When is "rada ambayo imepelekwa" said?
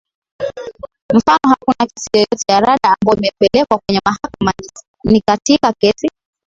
2.59-3.79